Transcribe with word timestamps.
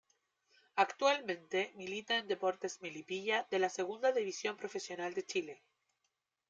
Actualmente 0.77 1.73
milita 1.75 2.17
en 2.17 2.27
Deportes 2.27 2.81
Melipilla 2.81 3.45
de 3.51 3.59
la 3.59 3.69
Segunda 3.69 4.11
División 4.11 4.57
Profesional 4.57 5.13
de 5.13 5.25
Chile. 5.27 5.61